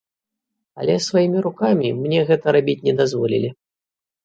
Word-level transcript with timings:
Але 0.83 0.95
сваімі 1.07 1.39
рукамі 1.47 1.87
мне 2.01 2.19
гэта 2.33 2.57
рабіць 2.59 2.79
не 2.91 2.97
дазволілі. 3.05 3.49